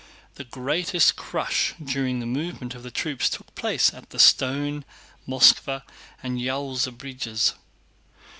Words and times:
The 0.33 0.45
greatest 0.45 1.15
crush 1.15 1.75
during 1.79 2.19
the 2.21 2.25
movement 2.25 2.73
of 2.73 2.81
the 2.81 2.89
troops 2.89 3.29
took 3.29 3.53
place 3.53 3.93
at 3.93 4.09
the 4.09 4.17
Stone, 4.17 4.83
Moskvá, 5.27 5.83
and 6.23 6.39
Yaúza 6.39 6.91
bridges. 6.97 7.53